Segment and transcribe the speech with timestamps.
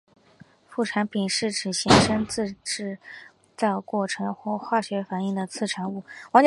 [0.67, 2.97] 副产品是指衍生自制
[3.55, 6.01] 造过程或化学反应的次产物。